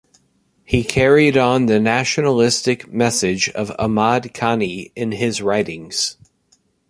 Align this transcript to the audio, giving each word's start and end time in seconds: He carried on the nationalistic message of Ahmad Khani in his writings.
He 0.63 0.83
carried 0.83 1.37
on 1.37 1.67
the 1.67 1.79
nationalistic 1.79 2.91
message 2.91 3.49
of 3.49 3.71
Ahmad 3.77 4.33
Khani 4.33 4.91
in 4.95 5.11
his 5.11 5.43
writings. 5.43 6.17